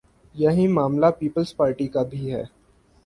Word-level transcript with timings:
یہی 0.35 0.67
معاملہ 0.67 1.05
پیپلزپارٹی 1.19 1.87
کا 1.87 2.03
بھی 2.03 2.31
ہے۔ 2.33 2.43